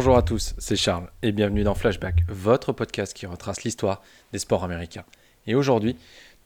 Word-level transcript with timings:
Bonjour 0.00 0.16
à 0.16 0.22
tous, 0.22 0.54
c'est 0.56 0.76
Charles 0.76 1.10
et 1.20 1.30
bienvenue 1.30 1.62
dans 1.62 1.74
Flashback, 1.74 2.24
votre 2.26 2.72
podcast 2.72 3.12
qui 3.12 3.26
retrace 3.26 3.64
l'histoire 3.64 4.00
des 4.32 4.38
sports 4.38 4.64
américains. 4.64 5.04
Et 5.46 5.54
aujourd'hui, 5.54 5.94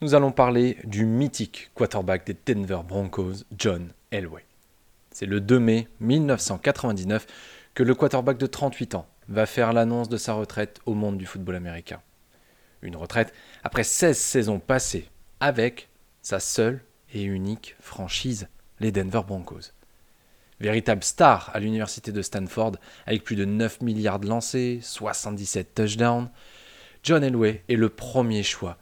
nous 0.01 0.13
allons 0.13 0.33
parler 0.33 0.77
du 0.83 1.05
mythique 1.05 1.71
quarterback 1.73 2.27
des 2.27 2.35
Denver 2.45 2.81
Broncos, 2.85 3.45
John 3.57 3.93
Elway. 4.11 4.43
C'est 5.11 5.25
le 5.25 5.39
2 5.39 5.57
mai 5.57 5.87
1999 6.01 7.27
que 7.73 7.83
le 7.83 7.95
quarterback 7.95 8.37
de 8.37 8.45
38 8.45 8.95
ans 8.95 9.07
va 9.29 9.45
faire 9.45 9.71
l'annonce 9.71 10.09
de 10.09 10.17
sa 10.17 10.33
retraite 10.33 10.81
au 10.85 10.93
monde 10.93 11.17
du 11.17 11.25
football 11.25 11.55
américain. 11.55 12.01
Une 12.81 12.97
retraite 12.97 13.33
après 13.63 13.85
16 13.85 14.17
saisons 14.17 14.59
passées 14.59 15.07
avec 15.39 15.87
sa 16.21 16.41
seule 16.41 16.81
et 17.13 17.23
unique 17.23 17.77
franchise, 17.79 18.49
les 18.81 18.91
Denver 18.91 19.21
Broncos. 19.25 19.71
Véritable 20.59 21.03
star 21.03 21.51
à 21.53 21.59
l'université 21.59 22.11
de 22.11 22.21
Stanford, 22.21 22.73
avec 23.05 23.23
plus 23.23 23.35
de 23.35 23.45
9 23.45 23.81
milliards 23.81 24.19
de 24.19 24.27
lancés, 24.27 24.79
77 24.81 25.75
touchdowns, 25.75 26.29
John 27.03 27.23
Elway 27.23 27.63
est 27.67 27.75
le 27.75 27.89
premier 27.89 28.41
choix 28.41 28.77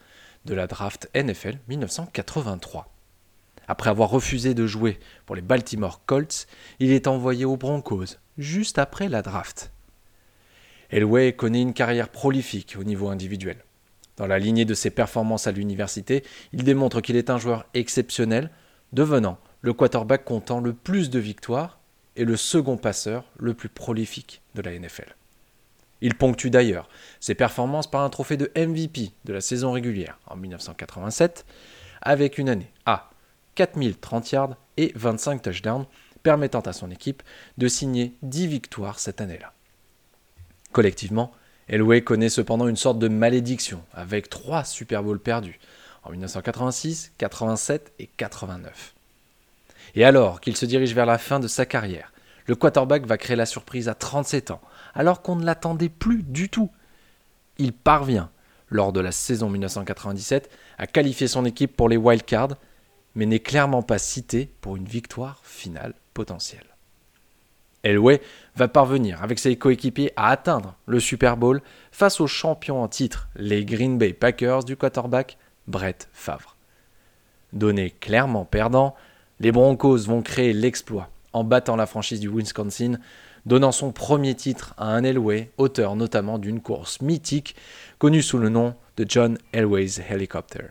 de 0.46 0.54
la 0.54 0.68
draft 0.68 1.10
NFL 1.16 1.58
1983. 1.68 2.94
Après 3.68 3.90
avoir 3.90 4.10
refusé 4.10 4.54
de 4.54 4.68
jouer 4.68 5.00
pour 5.26 5.36
les 5.36 5.42
Baltimore 5.42 6.02
Colts, 6.06 6.48
il 6.80 6.92
est 6.92 7.08
envoyé 7.08 7.46
aux 7.46 7.58
Broncos, 7.58 8.18
juste 8.38 8.78
après 8.78 9.10
la 9.10 9.22
draft. 9.22 9.72
Elway 10.90 11.34
connaît 11.34 11.62
une 11.62 11.74
carrière 11.74 12.10
prolifique 12.10 12.76
au 12.80 12.84
niveau 12.84 13.10
individuel. 13.10 13.58
Dans 14.18 14.28
la 14.28 14.38
lignée 14.38 14.66
de 14.66 14.76
ses 14.76 14.92
performances 14.92 15.48
à 15.48 15.52
l'université, 15.52 16.24
il 16.52 16.64
démontre 16.64 17.02
qu'il 17.02 17.16
est 17.16 17.32
un 17.32 17.40
joueur 17.40 17.66
exceptionnel, 17.74 18.52
devenant 18.92 19.40
le 19.64 19.74
quarterback 19.74 20.26
comptant 20.26 20.60
le 20.60 20.74
plus 20.74 21.10
de 21.10 21.20
victoires 21.20 21.80
et 22.16 22.26
le 22.26 22.38
second 22.38 22.78
passeur 22.78 23.24
le 23.40 23.54
plus 23.54 23.70
prolifique 23.70 24.42
de 24.54 24.62
la 24.62 24.78
NFL. 24.78 25.16
Il 26.02 26.16
ponctue 26.16 26.50
d'ailleurs 26.50 26.90
ses 27.22 27.34
performances 27.34 27.90
par 27.90 28.02
un 28.02 28.10
trophée 28.10 28.36
de 28.36 28.52
MVP 28.58 29.12
de 29.24 29.34
la 29.34 29.40
saison 29.40 29.72
régulière 29.72 30.20
en 30.28 30.36
1987, 30.36 31.46
avec 32.02 32.38
une 32.38 32.50
année 32.50 32.72
à 32.86 33.10
4030 33.56 34.32
yards 34.32 34.58
et 34.76 34.92
25 34.96 35.42
touchdowns, 35.42 35.86
permettant 36.24 36.60
à 36.62 36.74
son 36.74 36.92
équipe 36.92 37.24
de 37.58 37.70
signer 37.70 38.14
10 38.22 38.48
victoires 38.48 39.00
cette 39.00 39.22
année-là. 39.22 39.54
Collectivement, 40.74 41.32
Elway 41.70 42.04
connaît 42.04 42.30
cependant 42.30 42.68
une 42.68 42.76
sorte 42.76 43.00
de 43.00 43.08
malédiction, 43.08 43.82
avec 43.94 44.30
trois 44.30 44.66
Super 44.66 45.04
Bowls 45.04 45.20
perdus, 45.20 45.60
en 46.04 46.12
1986, 46.12 47.14
87 47.18 47.94
et 48.00 48.08
89. 48.08 48.94
Et 49.96 50.04
alors 50.04 50.42
qu'il 50.42 50.56
se 50.56 50.66
dirige 50.66 50.94
vers 50.94 51.06
la 51.06 51.18
fin 51.18 51.40
de 51.40 51.48
sa 51.48 51.66
carrière, 51.66 52.12
le 52.46 52.56
quarterback 52.56 53.06
va 53.06 53.18
créer 53.18 53.36
la 53.36 53.46
surprise 53.46 53.88
à 53.88 53.96
37 53.96 54.52
ans, 54.52 54.62
alors 54.94 55.22
qu'on 55.22 55.36
ne 55.36 55.46
l'attendait 55.46 55.90
plus 55.90 56.24
du 56.24 56.50
tout. 56.50 56.70
Il 57.58 57.74
parvient, 57.74 58.30
lors 58.70 58.92
de 58.92 59.00
la 59.00 59.12
saison 59.12 59.50
1997, 59.50 60.50
à 60.78 60.88
qualifier 60.88 61.28
son 61.28 61.46
équipe 61.46 61.76
pour 61.76 61.90
les 61.90 61.98
wildcards, 61.98 62.58
mais 63.16 63.26
n'est 63.26 63.40
clairement 63.40 63.84
pas 63.84 64.00
cité 64.00 64.52
pour 64.62 64.76
une 64.76 64.86
victoire 64.86 65.42
finale 65.44 65.94
potentielle. 66.14 66.66
Elway 67.84 68.22
va 68.56 68.68
parvenir 68.68 69.22
avec 69.22 69.40
ses 69.40 69.58
coéquipiers 69.58 70.14
à 70.16 70.30
atteindre 70.30 70.76
le 70.86 71.00
Super 71.00 71.36
Bowl 71.36 71.62
face 71.92 72.22
aux 72.22 72.28
champions 72.28 72.82
en 72.82 72.88
titre, 72.88 73.28
les 73.36 73.66
Green 73.66 73.98
Bay 73.98 74.14
Packers 74.14 74.64
du 74.64 74.78
quarterback 74.78 75.38
Brett 75.68 76.10
Favre. 76.14 76.56
Donné 77.52 77.92
clairement 77.92 78.46
perdant, 78.46 78.96
les 79.40 79.52
Broncos 79.52 80.00
vont 80.06 80.22
créer 80.22 80.54
l'exploit 80.54 81.10
en 81.34 81.44
battant 81.44 81.76
la 81.76 81.86
franchise 81.86 82.20
du 82.20 82.30
Wisconsin, 82.30 83.00
donnant 83.46 83.72
son 83.72 83.92
premier 83.92 84.36
titre 84.36 84.74
à 84.78 84.86
un 84.86 85.04
Elway, 85.04 85.52
auteur 85.58 85.96
notamment 85.96 86.38
d'une 86.38 86.62
course 86.62 87.02
mythique 87.02 87.56
connue 87.98 88.22
sous 88.22 88.38
le 88.38 88.50
nom 88.50 88.76
de 88.98 89.06
John 89.08 89.38
Elway's 89.52 90.00
Helicopter. 90.10 90.66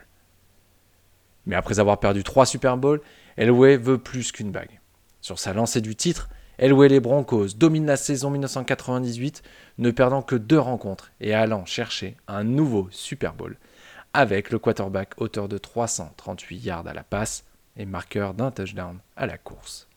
Mais 1.45 1.55
après 1.55 1.79
avoir 1.79 1.99
perdu 1.99 2.23
trois 2.23 2.45
Super 2.45 2.77
Bowls, 2.77 3.01
Elway 3.37 3.77
veut 3.77 3.97
plus 3.97 4.31
qu'une 4.31 4.51
bague. 4.51 4.79
Sur 5.21 5.39
sa 5.39 5.53
lancée 5.53 5.81
du 5.81 5.95
titre, 5.95 6.29
Elway 6.57 6.87
les 6.87 6.99
Broncos 6.99 7.49
dominent 7.57 7.87
la 7.87 7.97
saison 7.97 8.29
1998, 8.29 9.43
ne 9.79 9.91
perdant 9.91 10.21
que 10.21 10.35
deux 10.35 10.59
rencontres 10.59 11.11
et 11.19 11.33
allant 11.33 11.65
chercher 11.65 12.15
un 12.27 12.43
nouveau 12.43 12.87
Super 12.91 13.33
Bowl, 13.33 13.57
avec 14.13 14.51
le 14.51 14.59
quarterback 14.59 15.13
auteur 15.17 15.49
de 15.49 15.57
338 15.57 16.57
yards 16.57 16.87
à 16.87 16.93
la 16.93 17.03
passe 17.03 17.43
et 17.77 17.85
marqueur 17.85 18.33
d'un 18.33 18.51
touchdown 18.51 18.99
à 19.15 19.25
la 19.25 19.37
course. 19.37 19.87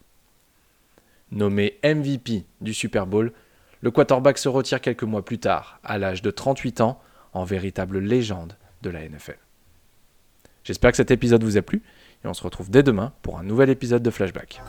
Nommé 1.31 1.79
MVP 1.85 2.45
du 2.61 2.73
Super 2.73 3.07
Bowl, 3.07 3.33
le 3.81 3.91
quarterback 3.91 4.39
se 4.39 4.49
retire 4.49 4.81
quelques 4.81 5.03
mois 5.03 5.25
plus 5.25 5.39
tard, 5.39 5.81
à 5.85 5.99
l'âge 5.99 6.23
de 6.23 6.31
38 6.31 6.81
ans, 6.81 7.01
en 7.33 7.45
véritable 7.45 7.99
légende 7.99 8.57
de 8.83 8.91
la 8.91 9.07
NFL. 9.07 9.39
J'espère 10.65 10.91
que 10.91 10.97
cet 10.97 11.11
épisode 11.11 11.45
vous 11.45 11.57
a 11.57 11.63
plu 11.63 11.83
et 12.25 12.29
on 12.29 12.35
se 12.35 12.43
retrouve 12.43 12.71
dès 12.71 12.83
demain 12.83 13.13
pour 13.23 13.39
un 13.39 13.43
nouvel 13.43 13.71
épisode 13.71 14.03
de 14.03 14.11
Flashback. 14.11 14.61